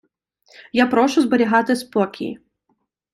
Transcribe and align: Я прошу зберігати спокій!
Я 0.73 0.87
прошу 0.87 1.21
зберігати 1.21 1.75
спокій! 1.75 2.39